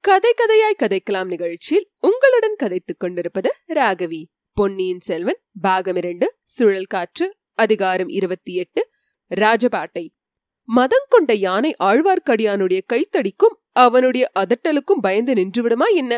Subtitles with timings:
[0.00, 4.24] கதை கதையாய் கதைக்கலாம் நிகழ்ச்சியில் உங்களுடன் கதைத்துக் கொண்டிருப்பது ராகவி.
[4.52, 8.88] பொன்னியின் செல்வன் பாகம் இரண்டு சுழல் காற்று அதிகாரம் இருபத்தி எட்டு
[9.34, 10.08] ராஜபாட்டை.
[10.68, 16.12] மதங்கொண்ட யானை ஆழ்வார்க்கடியானுடைய கைத்தடிக்கும் அவனுடைய அதட்டலுக்கும் பயந்து நின்றுவிடுமா என்ன?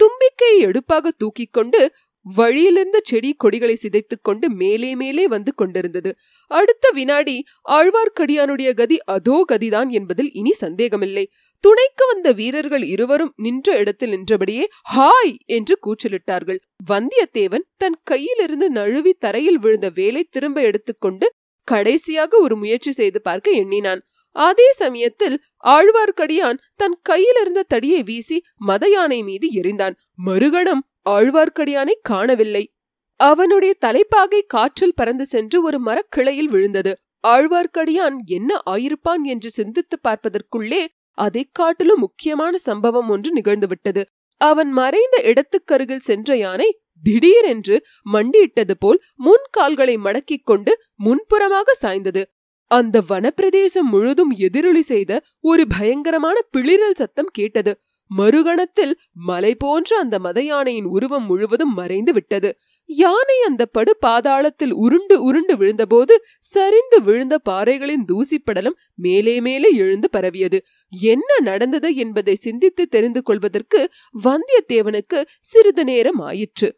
[0.00, 1.80] தும்பிக்கையை எடுப்பாக தூக்கிக் கொண்டு
[2.26, 6.10] வழியிலிருந்த செடி கொடிகளை சிதைத்துக் கொண்டு மேலே மேலே வந்து கொண்டிருந்தது.
[6.50, 7.36] அடுத்த வினாடி
[7.68, 11.24] ஆழ்வார்க்கடியானுடைய கதி அதோ கதிதான் என்பதில் இனி சந்தேகமில்லை.
[11.64, 15.34] துணைக்கு வந்த வீரர்கள் இருவரும் நின்ற இடத்தில் நின்றபடியே ஹாய்!
[15.48, 16.60] என்று கூச்சலிட்டார்கள்.
[16.88, 21.28] வந்தியத்தேவன் தன் கையிலிருந்து நழுவி தரையில் விழுந்த வேலை திரும்ப எடுத்துக்கொண்டு
[21.70, 24.00] கடைசியாக ஒரு முயற்சி செய்து பார்க்க எண்ணினான்.
[24.36, 28.36] அதே சமயத்தில் ஆழ்வார்க்கடியான் தன் கையிலிருந்த தடியை வீசி
[28.68, 29.94] மத யானை மீது எரிந்தான்
[30.26, 32.64] மறுகணம் ஆழ்வார்க்கடியானை காணவில்லை.
[33.20, 36.92] அவனுடைய தலைப்பாகை காற்றில் பறந்து சென்று ஒரு மரக்கிளையில் விழுந்தது.
[37.24, 40.82] ஆழ்வார்க்கடியான் என்ன ஆயிருப்பான் என்று சிந்தித்து பார்ப்பதற்குள்ளே
[41.18, 44.02] அதை காட்டிலும் முக்கியமான சம்பவம் ஒன்று நிகழ்ந்துவிட்டது.
[44.40, 46.68] அவன் மறைந்த இடத்துக்கருகில் சென்ற யானை
[47.04, 47.76] திடீரென்று
[48.12, 50.72] மண்டியிட்டது போல் முன் கால்களை மடக்கிக் கொண்டு
[51.04, 52.22] முன்புறமாக சாய்ந்தது.
[52.70, 57.72] அந்த வனப்பிரதேசம் முழுதும் எதிரொலி செய்த ஒரு பயங்கரமான பிளிரல் சத்தம் கேட்டது.
[58.18, 62.50] மறுகணத்தில் மலை போன்ற அந்த மத யானையின் உருவம் முழுவதும் மறைந்து விட்டது.
[62.86, 70.60] யானை அந்த படு பாதாளத்தில் உருண்டு உருண்டு விழுந்தபோது சரிந்து விழுந்த பாறைகளின் தூசிப்படலம் மேலே மேலே எழுந்து பரவியது.
[70.90, 73.90] என்ன நடந்தது என்பதை சிந்தித்து தெரிந்து கொள்வதற்கு
[74.24, 76.70] வந்தியத்தேவனுக்கு சிறிது நேரம் ஆயிற்று.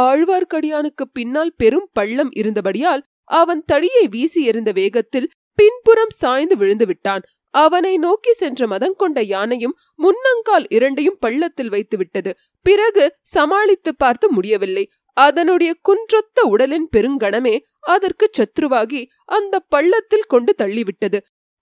[0.00, 7.22] ஆழ்வார்க்கடியானுக்கு பின்னால் பெரும் பள்ளம் இருந்தபடியால் அவன் தடியை வீசி எறிந்த வேகத்தில் பின்புறம் சாய்ந்து விழுந்து விட்டான்.
[7.54, 12.30] அவனை நோக்கி சென்ற மதங்கொண்ட யானையும் முன்னங்கால் இரண்டையும் பள்ளத்தில் வைத்து விட்டது.
[12.66, 14.84] பிறகு சமாளித்து பார்த்து முடியவில்லை.
[15.16, 17.54] அதனுடைய குன்றொத்த உடலின் பெருங்கணமே
[17.86, 21.18] அதற்கு சத்ருவாகி அந்த பள்ளத்தில் கொண்டு தள்ளிவிட்டது.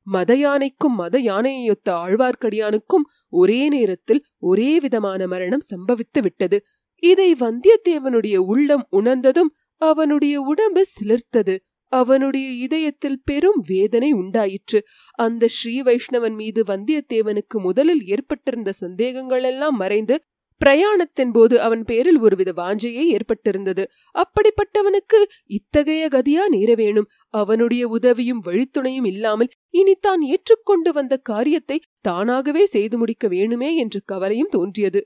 [0.06, 6.58] மத யானைக்கும் மத யானையொத்த ஆழ்வார்க்கடியானுக்கும் ஒரே நேரத்தில் ஒரே விதமான மரணம் சம்பவித்து விட்டது.
[7.02, 11.56] இதை வந்தியத்தேவனுடைய உள்ளம் உணர்ந்ததும் அவனுடைய உடம்பு சிலிர்த்தது.
[11.88, 14.78] அவனுடைய இதயத்தில் பெரும் வேதனை உண்டாயிற்று.
[15.10, 20.16] அந்த ஸ்ரீ வைஷ்ணவன் மீது வந்தியத்தேவனுக்கு முதலில் ஏற்பட்டிருந்த சந்தேகங்கள் எல்லாம் மறைந்து
[20.64, 23.84] பிரயாணத்தின் போது அவன் பேரில் ஒருவித வாஞ்சையே ஏற்பட்டிருந்தது.
[24.14, 27.08] அப்படிப்பட்டவனுக்கு இத்தகைய கதியா நேர வேணும்?
[27.30, 34.48] அவனுடைய உதவியும் வழித்துணையும் இல்லாமல் இனி தான் ஏற்றுக்கொண்டு வந்த காரியத்தை தானாகவே செய்து முடிக்க வேணுமே என்ற கவலையும்
[34.48, 35.02] தோன்றியது.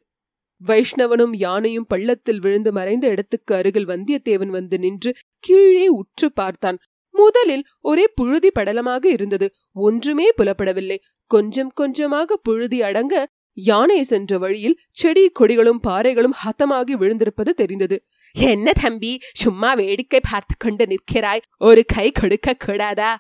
[0.66, 6.78] வைஷ்ணவனும் யானையும் பள்ளத்தில் விழுந்து மறைந்த இடத்துக்கு அருகில் வந்தியத்தேவன் வந்து நின்று கீழே உற்று பார்த்தான்.
[7.10, 9.50] முதலில் ஒரே புழுதி படலமாக இருந்தது.
[9.72, 10.96] ஒன்றுமே புலப்படவில்லை.
[11.26, 18.02] கொஞ்சம் கொஞ்சமாக புழுதி அடங்க யானை சென்ற வழியில் செடி கொடிகளும் பாறைகளும் ஹத்தமாகி விழுந்திருப்பது தெரிந்தது.
[18.32, 21.40] என்ன தம்பி சும்மா வேடிக்கை பார்த்து கொண்டு நிற்கிறாய்?
[21.58, 23.18] ஒரு கை கொடுக்க கூடாதா?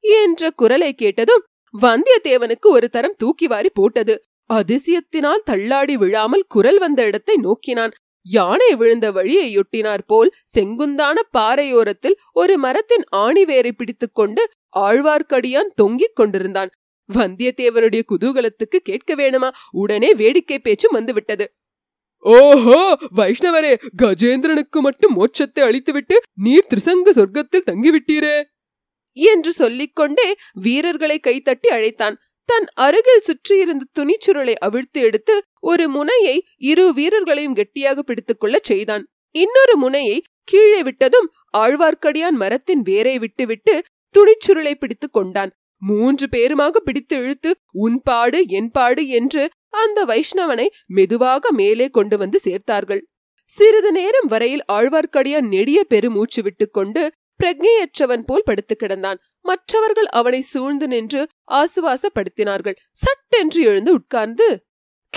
[0.00, 1.44] என்ற குரலை கேட்டதும்
[1.80, 4.22] வந்தியத்தேவனுக்கு ஒரு தரம் தூக்கி வாரி போட்டது.
[4.52, 7.92] அதிசயத்தினால் தள்ளாடி விழாமல் குரல் வந்த இடத்தை நோக்கினான்.
[8.22, 16.16] யானை விழுந்த வழியை ஒட்டினார் போல் செங்குந்தான பாறையோரத்தில் ஒரு மரத்தின் ஆணி வேரைப் பிடித்துக் பிடித்துக்கொண்டு ஆழ்வார்க்கடியான் தொங்கிக்
[16.16, 16.70] கொண்டிருந்தான்.
[17.14, 19.50] வந்தியத்தேவனுடைய குதூகலத்துக்கு கேட்க வேணுமா?
[19.70, 21.52] உடனே வேடிக்கை பேச்சும் வந்துவிட்டது.
[22.18, 22.98] ஓஹோ!
[23.16, 28.42] வைஷ்ணவரே கஜேந்திரனுக்கு மட்டும் மோட்சத்தை அளித்துவிட்டு நீர் திருசங்க சொர்க்கத்தில் தங்கிவிட்டீரே?
[29.12, 32.18] என்று சொல்லிக்கொண்டே வீரர்களை கைத்தட்டி அழைத்தான்.
[32.48, 39.04] தன் அருகில் சுற்றியிருந்த துணிச்சுருளை அவிழ்த்து எடுத்து ஒரு முனையை இரு வீரர்களையும் கெட்டியாக பிடித்துக்கொள்ளச் செய்தான்.
[39.34, 41.28] இன்னொரு முனையை கீழே விட்டதும்
[41.58, 43.74] ஆழ்வார்க்கடியான் மரத்தின் வேரை விட்டுவிட்டு
[44.14, 45.52] துணிச்சுருளை பிடித்துக் கொண்டான்.
[45.82, 49.42] மூன்று பேருமாக பிடித்து இழுத்து உன் பாடு என் பாடு என்று
[49.74, 53.02] அந்த வைஷ்ணவனை மெதுவாக மேலே கொண்டு வந்து சேர்த்தார்கள்.
[53.50, 57.02] சிறிது நேரம் வரையில் ஆழ்வார்க்கடியான் நெடிய பெருமூச்சு விட்டுக்கொண்டு
[57.44, 59.16] பிரக்ஞையற்றவன் போல் படுத்து கிடந்தான்.
[59.40, 62.74] மற்றவர்கள் அவனை சூழ்ந்து நின்று ஆசுவாசப்படுத்தினார்கள்.
[62.92, 64.66] சட்டென்று எழுந்து உட்கார்ந்து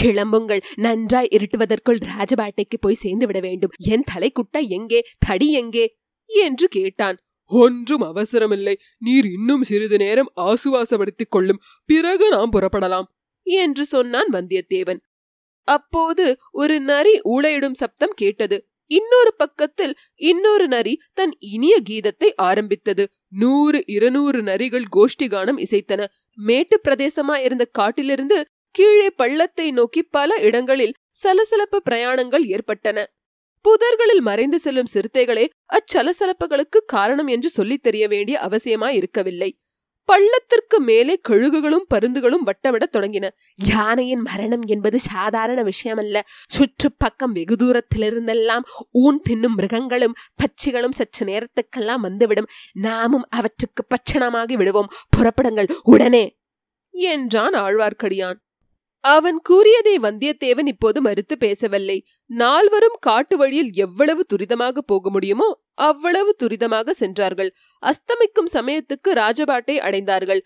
[0.02, 3.72] கிளம்புங்கள் நன்றாய் இருட்டுவதற்குள் ராஜபாட்டைக்கு போய் சேர்ந்து விட வேண்டும்.
[3.78, 5.04] என் தலைக்குட்டா எங்கே?
[5.20, 5.98] தடி எங்கே?
[6.26, 7.18] என்று கேட்டான்.
[7.46, 8.80] ஒன்றும் அவசரமில்லை.
[8.98, 11.62] நீர் இன்னும் சிறிது நேரம் ஆசுவாசப்படுத்திக் கொள்ளும்.
[11.86, 13.04] பிறகு நாம் புறப்படலாம்
[13.42, 15.00] என்று சொன்னான் வந்தியத்தேவன்.
[15.64, 18.71] அப்போது ஒரு நரி ஊழையிடும் சப்தம் கேட்டது.
[18.92, 23.04] இன்னொரு பக்கத்தில் இன்னொரு நரி தன் இனிய கீதத்தை ஆரம்பித்தது.
[23.36, 26.06] நூறு இருநூறு நரிகள் கோஷ்டி கானம் இசைத்தன.
[26.38, 28.38] மேட்டு பிரதேசமா இருந்த காட்டிலிருந்து
[28.76, 33.00] கீழே பள்ளத்தை நோக்கி பல இடங்களில் சலசலப்பு பிரயாணங்கள் ஏற்பட்டன.
[33.66, 39.50] புதர்களில் மறைந்து செல்லும் சிறுத்தைகளே அச்சலசலப்புகளுக்கு காரணம் என்று சொல்லித் தெரிய வேண்டிய அவசியமாய் இருக்கவில்லை
[40.12, 43.30] பள்ளத்திற்கு மேலே கழுகுகளும் பருந்துகளும் வட்டமிடத் தொடங்கின.
[43.56, 46.22] யானையின் மரணம் என்பது சாதாரண விஷயமல்ல.
[46.48, 48.62] சுற்றுப்பக்கம் வெகு தூரத்திலிருந்தெல்லாம்
[48.92, 52.48] ஊன் தின்னும் மிருகங்களும் பட்சிகளும் சற்று நேரத்துக்கெல்லாம் வந்துவிடும்.
[52.74, 54.92] நாமும் அவற்றுக்கு பட்சணமாகி விடுவோம்.
[55.18, 55.70] புறப்படுங்கள்.
[55.84, 56.38] உடனே!
[56.94, 58.40] என்றான் ஆழ்வார்க்கடியான்.
[59.04, 62.06] அவன் கூறியதை வந்தியத்தேவன் இப்போது மறுத்து பேசவில்லை.
[62.26, 67.52] நால்வரும் காட்டு வழியில் எவ்வளவு துரிதமாக போக முடியுமோ அவ்வளவு துரிதமாக சென்றார்கள்.
[67.84, 70.42] அஸ்தமிக்கும் சமயத்துக்கு ராஜபாட்டை அடைந்தார்கள்.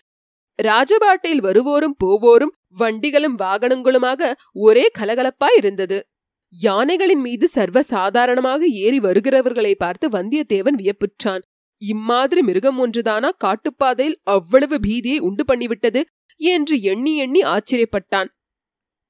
[0.58, 4.30] ராஜபாட்டையில் வருவோரும் போவோரும் வண்டிகளும் வாகனங்களுமாக
[4.66, 5.98] ஒரே கலகலப்பாய் இருந்தது.
[6.52, 11.42] யானைகளின் மீது சர்வ சாதாரணமாக ஏறி வருகிறவர்களை பார்த்து வந்தியத்தேவன் வியப்புற்றான்.
[11.82, 13.30] இம்மாதிரி மிருகம் ஒன்றுதானா?
[13.44, 16.00] காட்டுப்பாதையில் அவ்வளவு பீதியை உண்டு பண்ணிவிட்டது
[16.40, 18.28] என்று எண்ணி எண்ணி ஆச்சரியப்பட்டான்.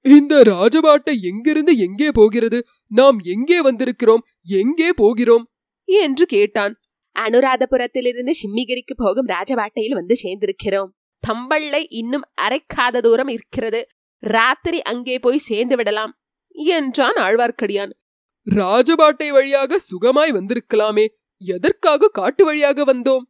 [0.04, 2.58] இந்த ராஜபாட்டை எங்கிருந்து எங்கே போகிறது?
[2.90, 4.24] நாம் எங்கே வந்திருக்கிறோம்?
[4.62, 5.44] எங்கே போகிறோம்?
[5.88, 6.80] என்று கேட்டான்.
[7.16, 10.90] அனுராதபுரத்திலிருந்து சிம்மிகிரிக்கு போகும் ராஜபாட்டையில் வந்து சேர்ந்திருக்கிறோம்.
[11.22, 13.86] தம்பள்ளை இன்னும் அரைக்காத தூரம் இருக்கிறது.
[14.18, 16.12] ராத்திரி அங்கே போய் சேர்ந்து விடலாம்
[16.50, 17.90] என்றான் ஆழ்வார்க்கடியான்.
[18.46, 21.06] ராஜபாட்டை வழியாக சுகமாய் வந்திருக்கலாமே
[21.36, 23.24] எதற்காக காட்டு வழியாக வந்தோம்?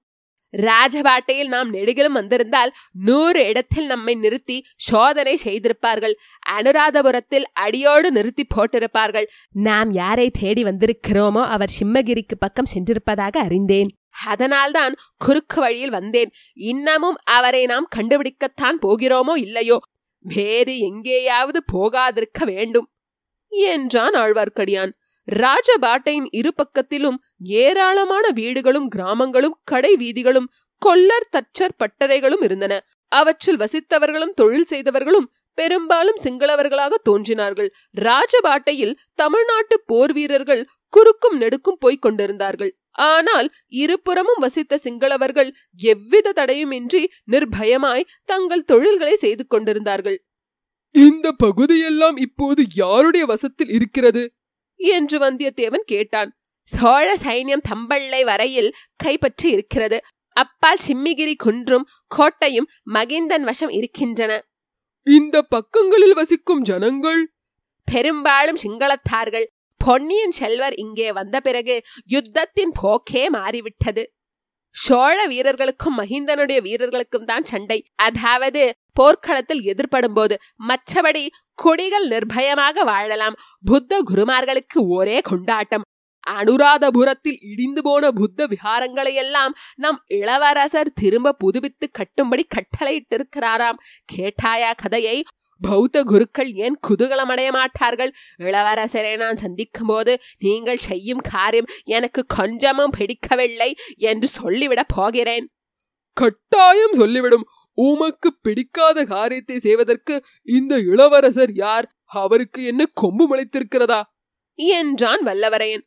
[0.53, 6.13] ராஜபாட்டையில் நாம் நெடுகிலும் வந்திருந்தால் நூறு இடத்தில் நம்மை நிறுத்தி சோதனை செய்திருப்பார்கள்.
[6.51, 9.27] அனுராதபுரத்தில் அடியோடு நிறுத்தி போட்டிருப்பார்கள்.
[9.53, 13.97] நாம் யாரை தேடி வந்திருக்கிறோமோ அவர் சிம்மகிரிக்கு பக்கம் சென்றிருப்பதாக அறிந்தேன்.
[14.27, 16.33] அதனால்தான் குறுக்கு வழியில் வந்தேன்.
[16.53, 19.81] இன்னமும் அவரை நாம் கண்டுபிடிக்கத்தான் போகிறோமோ இல்லையோ?
[20.19, 22.91] வேறு எங்கேயாவது போகாதிருக்க வேண்டும்.
[23.49, 24.93] என்றான் ஆழ்வார்க்கடியான்.
[25.29, 32.81] ராஜபாட்டையின் இரு பக்கத்திலும் ஏராளமான வீடுகளும் கிராமங்களும் கடை வீதிகளும் கொல்லர் தச்சர் பட்டறைகளும் இருந்தன.
[33.09, 37.75] அவற்றில் வசித்தவர்களும் தொழில் செய்தவர்களும் பெரும்பாலும் சிங்களவர்களாக தோன்றினார்கள்.
[37.95, 42.73] ராஜபாட்டையில் தமிழ்நாட்டு போர் வீரர்கள் குறுக்கும் நெடுக்கும் போய்க் கொண்டிருந்தார்கள்.
[42.93, 45.51] ஆனால் இருபுறமும் வசித்த சிங்களவர்கள்
[45.81, 50.19] எவ்வித தடையுமின்றி நிர்பயமாய் தங்கள் தொழில்களை செய்து கொண்டிருந்தார்கள்.
[50.95, 54.33] இந்த பகுதியெல்லாம் இப்போது யாருடைய வசத்தில் இருக்கிறது?
[54.77, 56.39] என்று வந்தியத்தேவன் கேட்டான்.
[56.65, 60.01] சோழ சைன்யம் தம்பள்ளை வரையில் கைப்பற்றி இருக்கிறது.
[60.33, 64.43] அப்பால் சிம்மிகிரி குன்றும் கோட்டையும் மகிந்தன் வசம் இருக்கின்றன.
[65.03, 67.33] இந்த பக்கங்களில் வசிக்கும் ஜனங்கள்?
[67.85, 69.47] பெரும்பாலும் சிங்களத்தார்கள்.
[69.77, 74.16] பொன்னியின் செல்வர் இங்கே வந்த பிறகு யுத்தத்தின் போக்கே மாறிவிட்டது.
[74.77, 77.79] சோழ வீரர்களுக்கும் மஹிந்தனுடைய வீரர்களுக்கும் தான் சண்டை.
[77.97, 78.63] அதாவது
[78.93, 80.35] போர்க்களத்தில் எதிர்படும் போது
[80.69, 81.25] மற்றபடி
[81.55, 83.37] குடிகள் நிர்பயமாக வாழலாம்.
[83.65, 85.85] புத்த குருமார்களுக்கு ஒரே கொண்டாட்டம்.
[86.31, 93.81] அனுராதபுரத்தில் இடிந்து போன புத்த விகாரங்களையெல்லாம் நம் இளவரசர் திரும்ப புதுப்பித்து கட்டும்படி கட்டளையிட்டிருக்கிறாராம்.
[94.13, 95.17] கேட்டாயா கதையை?
[95.61, 98.13] பௌத்த குருக்கள் ஏன் குதூகலமடைய மாட்டார்கள்?
[98.39, 105.51] இளவரசரை நான் சந்திக்கும் போது நீங்கள் செய்யும் காரியம் எனக்கு கொஞ்சமும் பிடிக்கவில்லை என்று சொல்லிவிடப் போகிறேன்.
[106.13, 107.47] கட்டாயம் சொல்லிவிடும்.
[107.75, 111.91] உமக்கு பிடிக்காத காரியத்தை செய்வதற்கு இந்த இளவரசர் யார்?
[112.05, 114.03] அவருக்கு என்ன கொம்பு முளைத்திருக்கிறதா?
[114.55, 115.85] என்றான் வல்லவரையன்.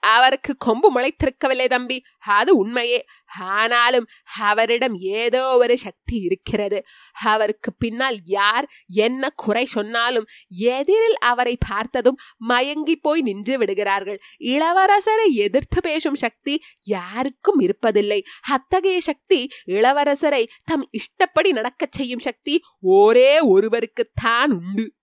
[0.00, 2.04] அவருக்கு கொம்பு முளைத்திருக்கவில்லை தம்பி.
[2.18, 3.04] அது உண்மையே.
[3.38, 4.06] ஆனாலும்
[4.38, 6.84] அவரிடம் ஏதோ ஒரு சக்தி இருக்கிறது.
[7.24, 14.20] அவருக்கு பின்னால் யார் என்ன குறை சொன்னாலும் எதிரில் அவரை பார்த்ததும் மயங்கி போய் நின்று விடுகிறார்கள்.
[14.38, 18.20] இளவரசரை எதிர்த்து பேசும் சக்தி யாருக்கும் இருப்பதில்லை.
[18.40, 24.96] அத்தகைய சக்தி இளவரசரை தம் இஷ்டப்படி நடக்கச் செய்யும் சக்தி ஒரே ஒருவருக்குத்தான் உண்டு.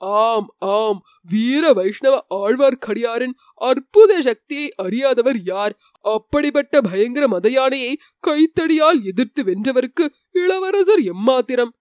[0.00, 1.00] ஆம் ஆம்.
[1.22, 5.74] வீர வைஷ்ணவ ஆழ்வார்க்கடியாரின் அற்புத சக்தியை அறியாதவர் யார்?
[6.04, 7.92] அப்படிப்பட்ட பயங்கர மதயானையை
[8.26, 11.72] கைத்தடியால் எதிர்த்து வென்றவருக்கு இளவரசர் எம்மாத்திரம்?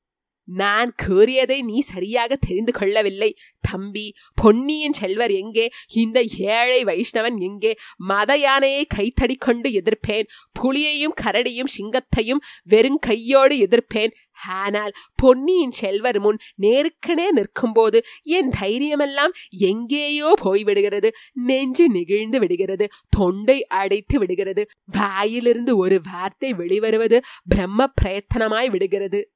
[0.46, 3.38] நான் கூறியதை நீ சரியாக தெரிந்து கொள்ளவில்லை.
[3.60, 5.70] தம்பி பொன்னியின் செல்வர் எங்கே?
[5.94, 7.78] இந்த ஏழை வைஷ்ணவன் எங்கே?
[7.98, 10.28] மத யானையை கைத்தடி கொண்டு எதிர்ப்பேன்.
[10.62, 14.12] புலியையும் கரடியும் சிங்கத்தையும் வெறும் கையோடு எதிர்ப்பேன்.
[14.48, 21.10] ஆனால் பொன்னியின் செல்வர் முன் நேருக்கனே நிற்கும்போது என் தைரியமெல்லாம் எங்கேயோ போய்விடுகிறது.
[21.34, 22.88] நெஞ்சு நெகிழ்ந்து விடுகிறது.
[23.10, 24.70] தொண்டை அடைத்து விடுகிறது.
[24.86, 29.30] வாயிலிருந்து ஒரு வார்த்தை வெளிவருவது பிரம்ம பிரயத்தனமாய் விடுகிறது.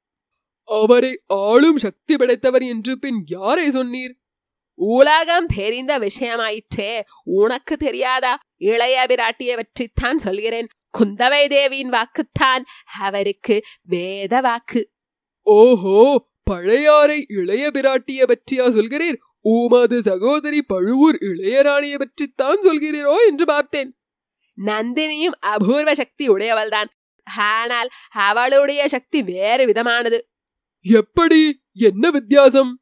[0.69, 4.11] அவரை ஆளும் சக்தி படைத்தவர் என்று பின் யாரை சொன்னீர்?
[4.73, 7.01] உலகம் தெரிந்த விஷயமாயிற்றே.
[7.23, 8.39] உனக்கு தெரியாதா?
[8.57, 10.67] இளைய பிராட்டியை பற்றித்தான் சொல்கிறேன்.
[10.99, 12.63] குந்தவை தேவியின் வாக்குத்தான்
[12.99, 14.91] அவருக்கு வேத வாக்கு.
[15.41, 16.27] ஓஹோ!
[16.43, 19.15] பழையாறை இளைய பிராட்டிய பற்றியா சொல்கிறீர்?
[19.41, 23.97] உமது சகோதரி பழுவூர் இளையராணியை பற்றித்தான் சொல்கிறீரோ என்று பார்த்தேன்.
[24.65, 26.89] நந்தினியும் அபூர்வ சக்தி உடையவள்தான்.
[27.37, 30.29] ஆனால் அவளுடைய சக்தி வேறு விதமானது.
[30.81, 31.61] எப்படி?
[31.73, 32.81] என்ன வித்தியாசம்?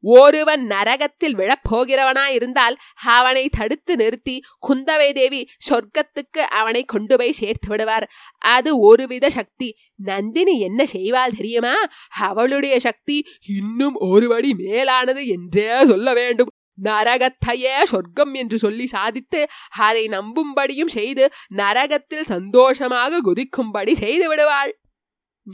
[0.00, 2.74] ஒருவன் நரகத்தில் விழப்போகிறவனாயிருந்தால்
[3.04, 8.10] அவனை தடுத்து நிறுத்தி குந்தவை தேவி சொர்க்கத்துக்கு அவனை கொண்டு போய் சேர்த்து விடுவார்.
[8.38, 9.76] அது ஒருவித சக்தி.
[9.94, 11.74] நந்தினி என்ன செய்வாள் தெரியுமா?
[12.18, 16.48] அவளுடைய சக்தி இன்னும் ஒருபடி மேலானது என்றே சொல்ல வேண்டும்.
[16.82, 24.80] நரகத்தையே சொர்க்கம் என்று சொல்லி சாதித்து அதை நம்பும்படியும் செய்து நரகத்தில் சந்தோஷமாக குதிக்கும்படி செய்து விடுவாள்.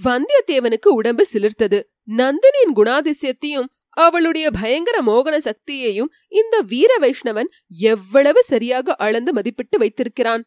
[0.04, 1.82] வந்தியத்தேவனுக்கு உடம்பு சிலிர்த்தது.
[2.16, 10.44] நந்தினியின் குணாதிசயத்தையும் அவளுடைய பயங்கர மோகன சக்தியையும் இந்த வீர வைஷ்ணவன் எவ்வளவு சரியாக அளந்து மதிப்பிட்டு வைத்திருக்கிறான்.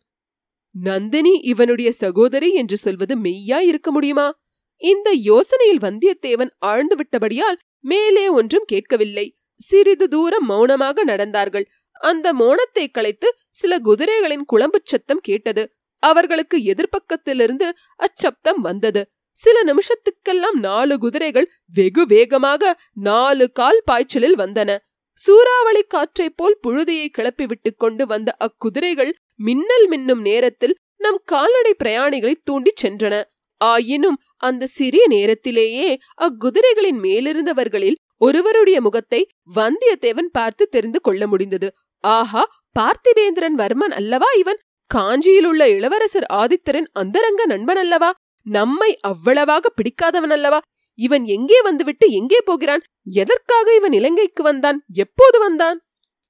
[0.71, 4.39] நந்தினி இவனுடைய சகோதரி என்று சொல்வது மெய்யா இருக்க முடியுமா?
[4.75, 9.37] இந்த யோசனையில் வந்தியத்தேவன் ஆழ்ந்து விட்டபடியால் மேலே ஒன்றும் கேட்கவில்லை.
[9.55, 11.65] சிறிது தூரம் மௌனமாக நடந்தார்கள்.
[11.91, 15.75] அந்த மோனத்தை களைத்து சில குதிரைகளின் குழம்புச் சத்தம் கேட்டது.
[15.99, 19.11] அவர்களுக்கு எதிர்ப்பக்கத்திலிருந்து அச்சப்தம் வந்தது.
[19.35, 24.77] சில நிமிஷத்துக்கெல்லாம் நாலு குதிரைகள் வெகு வேகமாக நாலு கால் பாய்ச்சலில் வந்தன.
[25.13, 32.85] சூறாவளி காற்றைப் போல் புழுதியை கிளப்பிவிட்டுக் கொண்டு வந்த அக்குதிரைகள் மின்னல் மின்னும் நேரத்தில் நம் கால்நடை பிரயாணிகளை தூண்டிச்
[32.85, 33.23] சென்றன.
[33.61, 41.73] ஆயினும் அந்த சிறிய நேரத்திலேயே அக்குதிரைகளின் மேலிருந்தவர்களில் ஒருவருடைய முகத்தை வந்தியத்தேவன் பார்த்து தெரிந்து கொள்ள முடிந்தது.
[41.99, 42.43] ஆஹா
[42.79, 44.59] பார்த்திபேந்திரன் வர்மன் அல்லவா இவன்?
[44.87, 48.09] காஞ்சியில் உள்ள இளவரசர் ஆதித்தரின் அந்தரங்க நண்பன் அல்லவா?
[48.45, 50.59] நம்மை அவ்வளவாக பிடிக்காதவன் அல்லவா?
[50.99, 52.83] இவன் எங்கே வந்துவிட்டு எங்கே போகிறான்?
[53.13, 54.77] எதற்காக இவன் இலங்கைக்கு வந்தான்?
[54.93, 55.77] எப்போது வந்தான்?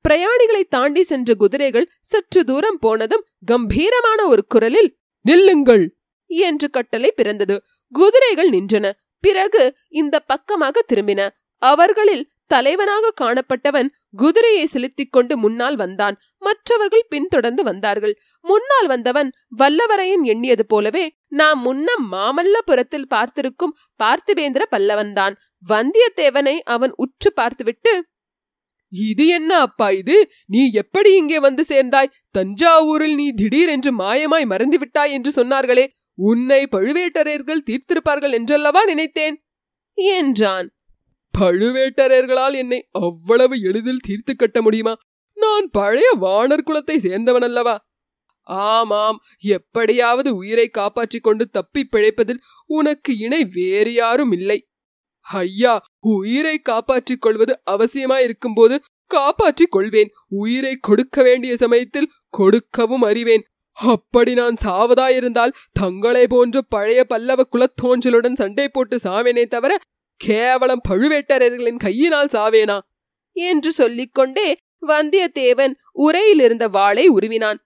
[0.05, 4.91] பிரயாணிகளை தாண்டி சென்ற குதிரைகள் சற்று தூரம் போனதும் கம்பீரமான ஒரு குரலில்
[5.25, 5.86] நில்லுங்கள்!
[6.29, 7.55] என்று கட்டளை பிறந்தது.
[7.91, 8.86] குதிரைகள் நின்றன.
[9.24, 11.22] பிறகு இந்த பக்கமாக திரும்பின.
[11.62, 16.19] அவர்களில் தலைவனாக காணப்பட்டவன் குதிரையை செலுத்திக் கொண்டு முன்னால் வந்தான்.
[16.37, 18.19] மற்றவர்கள் பின்தொடர்ந்து வந்தார்கள்.
[18.41, 25.35] முன்னால் வந்தவன் வல்லவரையன் எண்ணியது போலவே நாம் முன்ன மாமல்லபுரத்தில் பார்த்திருக்கும் பார்த்திபேந்திர பல்லவன்தான்.
[25.69, 28.07] வந்தியத்தேவனை அவன் உற்று பார்த்துவிட்டு
[28.91, 30.31] இது என்ன அப்பா இது?
[30.45, 32.13] நீ எப்படி இங்கே வந்து சேர்ந்தாய்?
[32.37, 35.87] தஞ்சாவூரில் நீ திடீரென்று மாயமாய் மறந்து விட்டாய் என்று சொன்னார்களே.
[36.17, 39.45] உன்னை பழுவேட்டரையர்கள் தீர்த்திருப்பார்கள் என்றல்லவா நினைத்தேன்?
[39.93, 40.75] என்றான்.
[41.39, 44.93] பழுவேட்டரையர்களால் என்னை அவ்வளவு எளிதில் தீர்த்து கட்ட முடியுமா?
[45.37, 47.75] நான் பழைய வானர் குலத்தை சேர்ந்தவன் அல்லவா
[48.47, 54.67] ஆமாம் எப்படியாவது உயிரை காப்பாற்றிக் கொண்டு தப்பி பிழைப்பதில் உனக்கு இணை வேறு யாரும் இல்லை.
[55.25, 58.75] ஐயா உயிரை காப்பாற்றிக் கொள்வது அவசியமாயிருக்கும்போது
[59.11, 60.11] காப்பாற்றிக் கொள்வேன்.
[60.27, 63.45] உயிரை கொடுக்க வேண்டிய சமயத்தில் கொடுக்கவும் அறிவேன்.
[63.77, 69.79] அப்படி நான் சாவதாயிருந்தால் தங்களை போன்ற பழைய பல்லவ குலத்தோன்றலுடன் சண்டை போட்டு சாவேனே தவிர
[70.17, 72.79] கேவலம் பழுவேட்டரர்களின் கையினால் சாவேனா?
[73.31, 74.57] என்று சொல்லிக்கொண்டே
[74.88, 77.57] வந்தியத்தேவன் உரையில் இருந்த வாளை உருவினான்.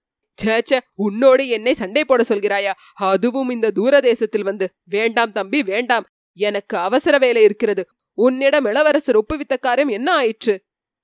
[0.44, 2.74] சேச்ச உன்னோடு என்னை சண்டை போட சொல்கிறாயா?
[2.94, 4.70] அதுவும் இந்த தூரதேசத்தில் வந்து.
[4.84, 6.06] வேண்டாம் தம்பி வேண்டாம்.
[6.34, 7.88] எனக்கு அவசர வேலை இருக்கிறது.
[8.14, 10.64] உன்னிடம் இளவரசர் ஒப்புவித்த காரியம் என்ன ஆயிற்று?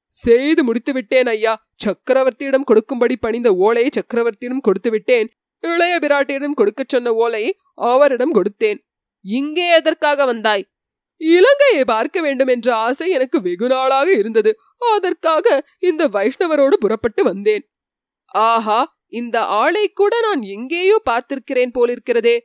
[0.10, 1.68] செய்து முடித்து விட்டேன் ஐயா.
[1.86, 8.78] சக்கரவர்த்தியிடம் கொடுக்கும்படி பணிந்த ஓலையை சக்கரவர்த்தியிடம் கொடுத்து விட்டேன் இளைய பிராட்டியிடம் கொடுக்கச் சொன்ன ஓலையை அவரிடம் கொடுத்தேன்.
[9.22, 10.68] இங்கே எதற்காக வந்தாய்?
[11.18, 14.60] இலங்கையை பார்க்க வேண்டும் என்ற ஆசை எனக்கு வெகு நாளாக இருந்தது.
[14.78, 17.70] அதற்காக இந்த வைஷ்ணவரோடு புறப்பட்டு வந்தேன்.
[18.26, 22.40] ஆஹா இந்த ஆளை கூட நான் எங்கேயோ பார்த்திருக்கிறேன் போலிருக்கிறதே.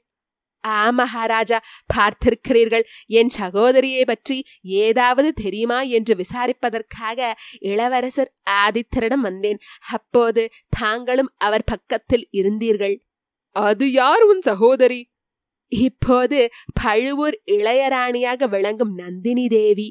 [0.67, 1.61] ஆ மகாராஜா
[1.95, 2.85] பார்த்திருக்கிறீர்கள்.
[3.07, 9.59] என் சகோதரியை பற்றி ஏதாவது தெரியுமா என்று விசாரிப்பதற்காக இளவரசர் ஆதித்தரிடம் வந்தேன்.
[9.91, 12.97] அப்போது தாங்களும் அவர் பக்கத்தில் இருந்தீர்கள்.
[13.51, 15.10] அது யார் உன் சகோதரி?
[15.73, 16.49] இப்போது
[16.83, 19.89] பழுவூர் இளையராணியாக விளங்கும் நந்தினி தேவி.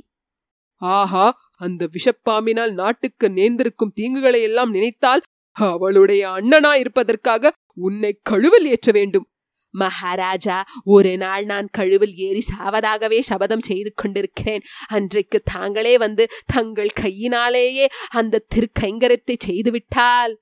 [0.76, 5.22] ஆஹா அந்த விஷப்பாம்பினால் நாட்டுக்கு நேர்ந்திருக்கும் தீங்குகளை எல்லாம் நினைத்தால்
[5.52, 9.28] அவளுடைய அண்ணனா இருப்பதற்காக உன்னை கழுவில் ஏற்ற வேண்டும்.
[9.74, 14.64] மகாராஜா ஒரு நாள் நான் கழுவில் ஏறி சாவதாகவே சபதம் செய்து கொண்டிருக்கிறேன்.
[14.88, 20.34] அன்றைக்கு தாங்களே வந்து தங்கள் கையினாலேயே அந்த திருக்கைங்கரத்தை செய்துவிட்டால்.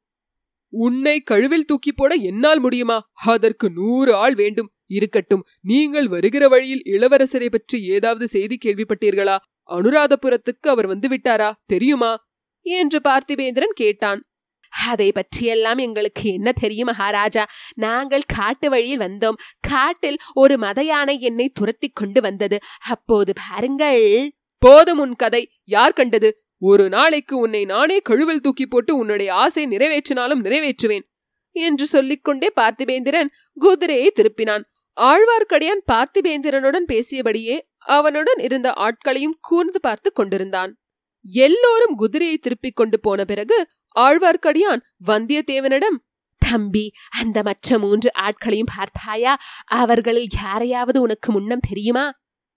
[0.69, 3.09] உன்னை கழுவில் தூக்கி போட என்னால் முடியுமா?
[3.25, 4.71] அதற்கு நூறு ஆள் வேண்டும்.
[4.87, 5.45] இருக்கட்டும்.
[5.61, 9.37] நீங்கள் வருகிற வழியில் இளவரசரை பற்றி ஏதாவது செய்தி கேள்விப்பட்டீர்களா?
[9.69, 11.51] அனுராதபுரத்துக்கு அவர் வந்து விட்டாரா?
[11.65, 12.25] தெரியுமா?
[12.61, 14.21] என்று பார்த்திபேந்திரன் கேட்டான்.
[14.87, 17.47] அதை பற்றியெல்லாம் எங்களுக்கு என்ன தெரியும் மகாராஜா?
[17.75, 19.37] நாங்கள் காட்டு வழியில் வந்தோம்.
[19.59, 22.59] காட்டில் ஒரு மத யானை என்னை துரத்தி கொண்டு வந்தது.
[22.89, 24.31] அப்போது பாருங்கள்.
[24.57, 25.51] போதும் உன் கதை.
[25.63, 26.41] யார் கண்டது?
[26.59, 31.01] ஒரு நாளைக்கு உன்னை நானே கழுவில் தூக்கி போட்டு உன்னுடைய ஆசை நிறைவேற்றினாலும் நிறைவேற்றுவேன்.
[31.51, 34.63] என்று சொல்லிக்கொண்டே பார்த்திபேந்திரன் குதிரையை திருப்பினான்.
[34.99, 40.79] ஆழ்வார்க்கடியான் பார்த்திபேந்திரனுடன் பேசியபடியே அவனுடன் இருந்த ஆட்களையும் கூர்ந்து பார்த்து கொண்டிருந்தான்.
[41.21, 43.67] எல்லோரும் குதிரையை திருப்பிக் கொண்டு போன பிறகு
[43.99, 45.97] ஆழ்வார்க்கடியான் வந்தியத்தேவனிடம்
[46.37, 49.37] தம்பி அந்த மற்ற மூன்று ஆட்களையும் பார்த்தாயா?
[49.65, 52.11] அவர்களில் யாரையாவது உனக்கு முன்னம் தெரியுமா?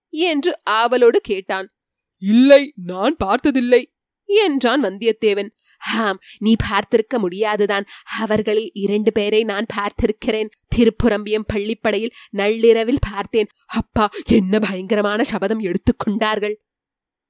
[0.09, 1.75] என்று ஆவலோடு கேட்டான்.
[2.18, 3.94] இல்லை நான் பார்த்ததில்லை.
[4.25, 5.50] என்றான் வந்தியத்தேவன்.
[5.80, 7.84] ஹாம் நீ பார்த்திருக்க முடியாதுதான்.
[8.18, 10.49] அவர்களில் இரண்டு பேரை நான் பார்த்திருக்கிறேன்.
[10.76, 13.46] திருப்புரம்பியம் பள்ளிப்படையில் நள்ளிரவில் பார்த்தேன்.
[13.66, 16.54] அப்பா என்ன பயங்கரமான சபதம் எடுத்துக்கொண்டார்கள்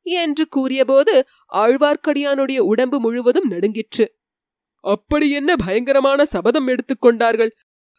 [0.02, 4.19] என்று கூறியபோது ஆழ்வார்க்கடியானுடைய உடம்பு முழுவதும் நடுங்கிற்று.
[4.80, 7.50] அப்படி என்ன பயங்கரமான சபதம் எடுத்துக்கொண்டார்கள்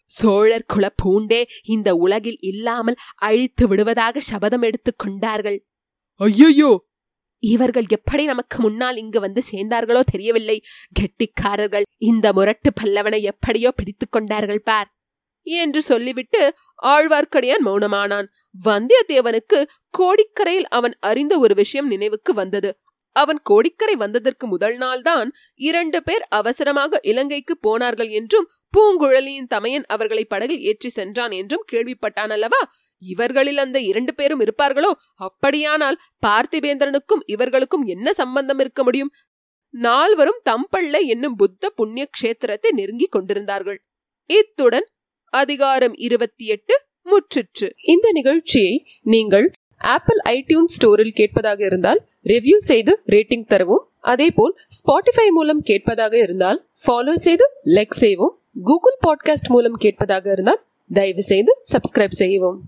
[0.05, 5.65] சோழர் குல பூண்டே இந்த உலகில் இல்லாமல் அழித்து விடுவதாக சபதம் எடுத்துக் கொண்டார்கள்.
[6.15, 6.89] ஐயையோ!
[7.43, 10.57] இவர்கள் எப்படி நமக்கு முன்னால் இங்கு வந்து சேர்ந்தார்களோ தெரியவில்லை.
[10.99, 14.89] கெட்டிக்காரர்கள் இந்த முரட்டு பல்லவனை எப்படியோ பிடித்து கொண்டார்கள் பார்.
[15.47, 16.41] என்று சொல்லிவிட்டு
[16.83, 18.27] ஆழ்வார்க்கடியான் மௌனமானான்.
[18.65, 19.59] வந்தியத்தேவனுக்கு
[19.97, 22.71] கோடிக்கரையில் அவன் அறிந்த ஒரு விஷயம் நினைவுக்கு வந்தது.
[23.15, 25.29] அவன் கோடிக்கரை வந்ததற்கு முதல் நாள்தான்
[25.59, 32.61] இரண்டு பேர் அவசரமாக இலங்கைக்கு போனார்கள் என்றும் பூங்குழலியின் தமையன் அவர்களை படகில் ஏற்றி சென்றான் என்றும் கேள்விப்பட்டான் அல்லவா?
[33.01, 34.91] இவர்களில் அந்த இரண்டு பேரும் இருப்பார்களோ?
[35.15, 39.11] அப்படியானால் பார்த்திபேந்திரனுக்கும் இவர்களுக்கும் என்ன சம்பந்தம் இருக்க முடியும்?
[39.69, 43.85] நால்வரும் தம்பள்ள என்னும் புத்த புண்ணிய கஷேத்திரத்தை நெருங்கிக் கொண்டிருந்தார்கள்.
[44.25, 44.87] இத்துடன்
[45.25, 47.71] அதிகாரம் இருபத்தி எட்டு முற்றிற்று.
[47.87, 53.87] இந்த நிகழ்ச்சியை நீங்கள் ஆப்பிள் ஐடியூன் ஸ்டோரில் கேட்பதாக இருந்தால் ரிவ்யூ செய்து ரேட்டிங் தரவும்.
[53.99, 58.39] அதேபோல் ஸ்பாட்டிஃபை மூலம் கேட்பதாக இருந்தால் ஃபாலோ செய்து லைக் செய்யவும்.
[58.63, 62.61] கூகுள் பாட்காஸ்ட் மூலம் கேட்பதாக இருந்தால் தயவு செய்து சப்ஸ்கிரைப் செய்யவும்.